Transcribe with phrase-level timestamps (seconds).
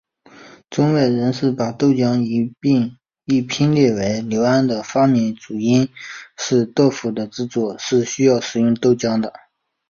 [0.71, 5.89] 中外人士把豆浆一拼列为刘安的发明主因
[6.35, 9.31] 是豆腐的制作是需要使用豆浆的。